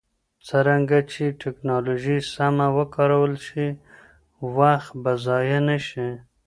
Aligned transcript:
څرنګه 0.47 0.99
چې 1.11 1.23
ټکنالوژي 1.43 2.17
سمه 2.33 2.67
وکارول 2.77 3.33
شي، 3.47 3.67
وخت 4.57 4.91
به 5.03 5.11
ضایع 5.25 5.59
نه 5.67 5.77
شي. 5.87 6.07